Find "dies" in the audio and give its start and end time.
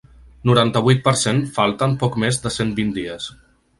2.97-3.29